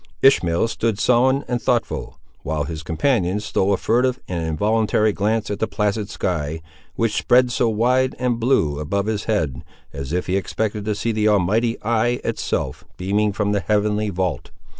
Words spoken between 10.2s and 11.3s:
he expected to see the